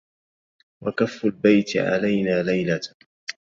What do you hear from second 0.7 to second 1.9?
وكف البيت